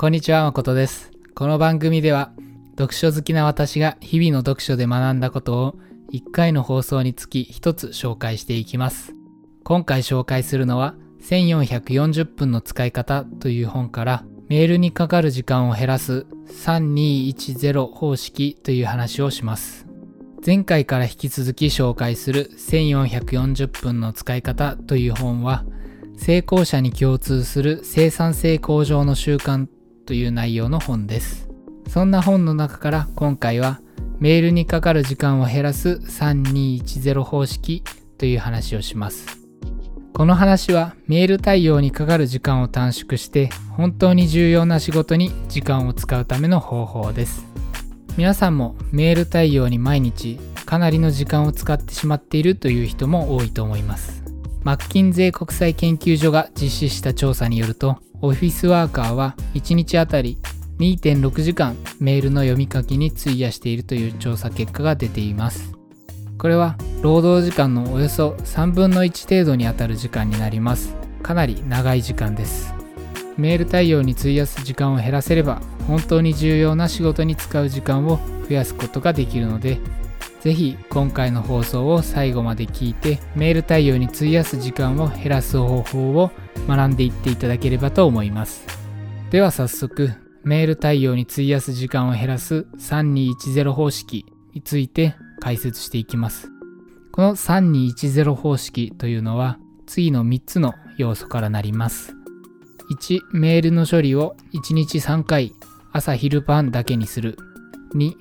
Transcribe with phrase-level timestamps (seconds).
[0.00, 1.10] こんにちは、まことです。
[1.34, 2.32] この番組では、
[2.70, 5.74] 読書好きな私が日々の読書で学んだことを
[6.10, 9.14] 1回の放送につき1つ紹介していきます。
[9.62, 19.86] 今回紹介するのは、1440分の使い方という本から、メールにかかる時間を減らす3210方式という話をします。
[20.42, 25.66] 前回から引き続き紹介する1440分の使い方という本は、
[26.16, 29.66] 成功者に共通する生産性向上の習慣
[30.06, 31.48] という内容の本です。
[31.88, 33.80] そんな本の中から今回は
[34.18, 37.82] メールにかかる時間を減らす3210方式
[38.18, 39.40] という話をします。
[40.12, 47.46] この話はメール対応にかかる時間を短縮して本当に重要な仕事に時間を使うための方法です。
[48.16, 54.22] 皆さんもメール対応に毎日かなりの時間を使ってしまっているという人も多いと思います。
[54.62, 60.38] マッキンゼー国際研究所が実施した調査によると、オフィスワーカーは1日あたり
[60.78, 65.72] 2.6時間メールの読み書きに費やしているという調査結果が出ています。
[66.38, 70.94] これは労働時間のおよそ3分の1程度にあたる時間になります。
[71.22, 72.74] かなり長い時間です。
[73.36, 78.18] メール対応に費やす時間を減らせれば、本当に重要な仕事に使う時間を
[78.48, 79.78] 増やすことができるので、
[80.40, 86.30] ぜひ今回の放送を最後まで聞いてメール対応に費やす時間を減らす方法を
[86.68, 88.66] 学んでいっていただければと思います。
[89.30, 90.10] では早速
[90.42, 96.48] メール対応に費やす時間を減らす3210方式について解説していきます。
[97.12, 102.14] この3210方式というのは次の3つの要素からなります。
[102.90, 105.54] 1、メールの処理を1日3回
[105.92, 107.36] 朝昼晩だけにする。
[107.94, 108.14] 2、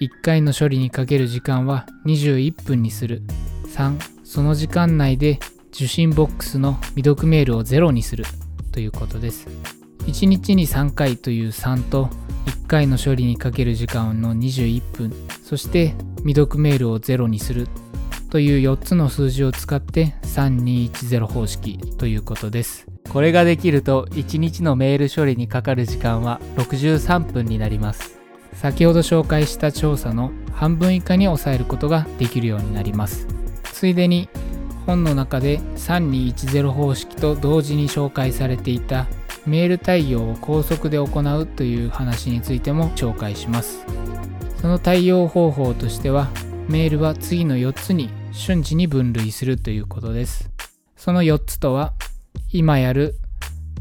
[0.00, 3.22] 1回の処理にかける時間は21分にする。
[3.68, 5.38] 3、その時間内で
[5.72, 8.24] 受信ボックスの未読メールをゼロにする
[8.72, 9.48] ということです。
[10.00, 12.10] 1日に3回という3と
[12.46, 15.12] 1回の処理にかける時間の21分、
[15.42, 17.68] そして未読メールをゼロにする
[18.28, 22.86] という4つの数字を使って3210方式ということです。
[23.08, 28.18] これができると1日のメール処理にかかる時間は63分になります。
[28.54, 33.26] 先ほど紹介した調査の半分以下に抑えることができるようになります。
[33.64, 34.28] ついでに
[34.86, 39.06] 本の中で3210方式と同時に紹介されていた
[39.46, 43.84] メール対応を高速で行うという話についても紹介します。
[44.60, 46.28] その対応方法としては
[46.68, 50.50] メールは次の4つに瞬時に分類するということです。
[50.96, 51.94] その4つとは
[52.52, 53.16] 今やる、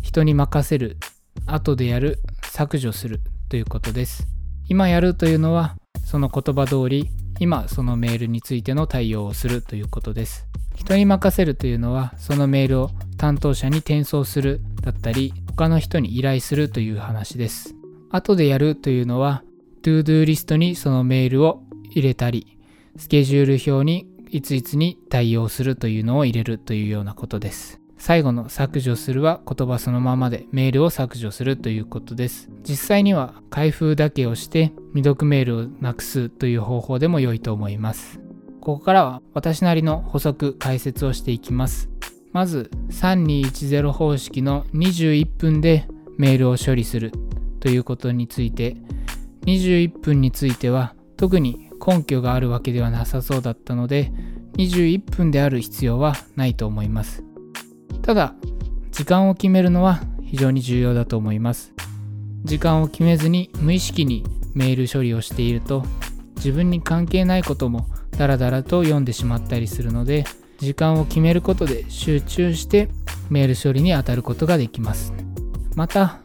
[0.01, 0.97] 人に任せる、
[1.45, 4.27] 後でやる、削除するということです。
[4.67, 5.75] 今やるというのは
[6.05, 7.09] その言葉通り
[7.39, 10.45] 今そのメールについての対応をするということです。
[10.75, 17.75] 人に任せるというのはそのメールを担当者に転送するだったり他の人に依頼するという話です。
[18.09, 19.43] 後でやるというのは
[19.83, 22.57] ToDo リストにそのメールを入れたり
[22.97, 27.80] スケジュール表にいついつに対応するというのを入れるというようなことです。
[28.01, 32.49] 最後の削除するは言葉そのままでメールを削除するということです。
[32.67, 38.19] 実際には開封だけをして未読メールをなくすという方法でも良いと思います。
[38.59, 41.91] ここからは私なりの補足解説をしていきます。
[42.31, 45.87] まず3210方式の21分で
[46.17, 47.11] メールを処理する
[47.59, 48.77] ということについて
[49.45, 54.11] 21分については特に根拠があるわけではなさそうだったので
[54.57, 57.23] 21分である必要はないと思います。
[58.01, 58.33] ただ
[58.91, 61.73] 時間を決めるのは非常に重要だと思います。
[62.43, 64.23] 時間を決めずに無意識に
[64.53, 65.83] メール処理をしていると
[66.35, 67.85] 自分に関係ないことも
[68.17, 70.25] ダラダラと読んでしまったりするので
[70.57, 72.89] 時間を決めることで集中して
[73.29, 75.13] メール処理に当たることができます。
[75.75, 76.19] また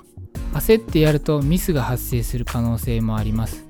[0.52, 3.64] 焦ってやるとミスが発生する可能性もあります。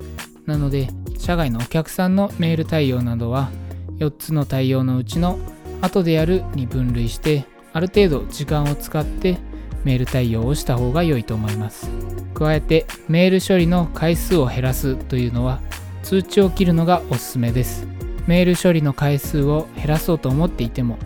[0.47, 0.89] なので
[1.19, 3.51] 社外のお客さんのメール対応などは
[3.99, 5.39] 4つの対応のうちの
[5.81, 7.45] 後でやるに分類して
[7.77, 9.37] ある程度時間を使って
[9.85, 11.91] メール対応をした方が良いと思います。
[12.33, 15.61] 加えてメール処理の回数を減らすというのは
[16.03, 17.87] 通知を切るのがおすすめです。
[18.27, 20.97] メール処理の回数を減らそうと思っていても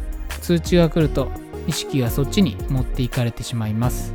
[0.42, 1.32] 通知が来ると
[1.66, 4.14] 意識がそっちに持っていかれてしまいます。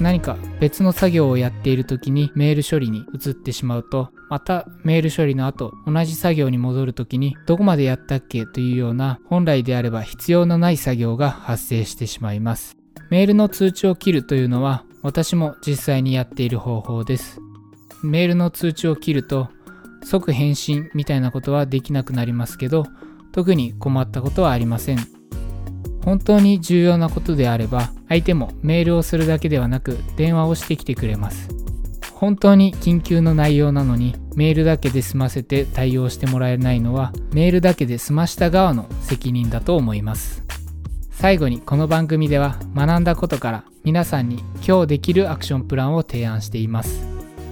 [0.00, 12.76] 何か別の作業をやっている時にメール処理に移ってしまうとまたメール処理の後同じ作業に戻る時にどこまでやったっけというような本来であれば必要のない作業が発生してしまいます。
[13.10, 17.40] メールの通知を切るというのは私も実際にやっている方法です。
[18.02, 19.48] メールの通知を切ると
[20.02, 22.86] 即返信みたいなことはできなくなりますけど
[23.32, 25.21] 特に困ったことはありません。
[26.04, 31.48] 本当に重要なことであれば相手もメールをするだけではなく電話をしてきてくれます。
[32.14, 40.44] 本当に緊急の内容なのにメールだけで済ませて対応してもらえないのはメールだけで済ました側の責任だと思います。
[41.10, 47.04] 最後にこの番組では学んだことから皆さんに今日できるアクションプランを提案しています。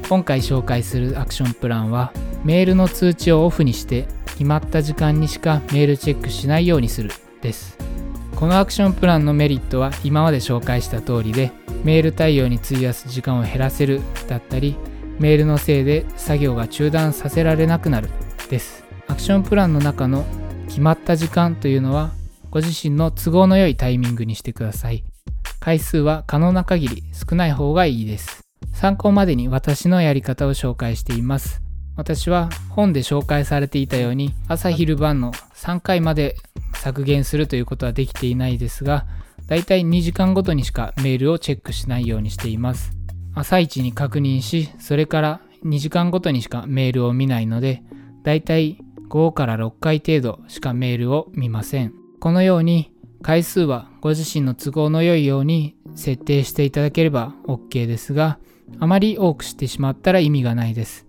[0.09, 2.13] 今回紹介するアクションプランは
[2.45, 7.11] メールの通知をオフにして決まった時間にしかメールチェックしないようにする
[7.43, 7.90] です。
[8.41, 11.53] このアクションプランのメリットは今まで紹介した通りで
[11.85, 14.79] メール対応に費やす時間を減らせるだったり
[15.19, 18.09] メールのせいで作業が中断させられなくなる
[18.49, 18.83] です。
[19.09, 20.25] アクションプランの中の
[20.69, 22.13] 決まった時間というのは
[22.51, 25.05] ご自身の都合の良いタイミングにしてください。
[25.61, 28.41] 回数は可能な限り少ない方がいいです。
[28.73, 31.61] 参考までに私のやり方を紹介しています。
[31.95, 36.37] 私は本で紹介されていたように朝昼晩の3回まで
[36.75, 39.07] 削減するということはできていないですが
[39.47, 42.93] だいたい2時間ごとにしかメールをチェックしないようにしています。
[43.35, 47.83] 朝一に確認しそれから2時間ごとにしかメールを見ないので
[48.23, 48.79] だいたい
[49.09, 51.95] 5から6回程度しかメールを見ません。
[52.21, 52.93] このように
[53.23, 58.39] 回数はご自身の都合の良いように設定していただければ OK ですが
[58.79, 61.07] あまり多くしてしまったら意味がないです。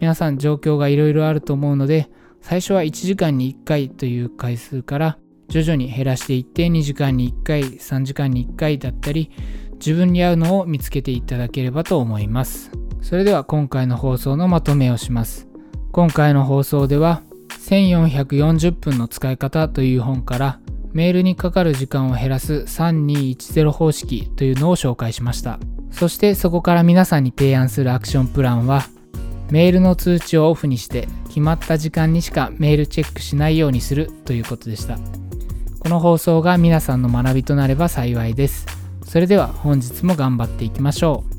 [0.00, 2.08] 皆さん状況がいろいろあると思うので
[2.46, 5.18] 最初は1時間に1回という回数から
[5.48, 9.30] 徐々に減らしていって2時間に1回3時間に1回だったり
[9.76, 12.70] 自分に合うのを見つけていただければと思います。
[13.00, 15.48] それでは今回の放送のまとめをします。
[15.90, 17.22] 今回の放送では
[17.66, 20.60] 1440分の使い方という本から
[20.92, 25.58] メールにかかる時間を減らす3210方式というのを紹介しました。
[25.90, 28.82] そしてそこから皆さんに提案するアクションプランは
[29.50, 35.00] メールの通知をオフにして決まった時間にしかメールチェックしないようにするということでした。
[35.80, 38.66] この放送が皆さんの学びとなれば幸いです。
[39.04, 41.33] それでは本日も頑張っていきましょう。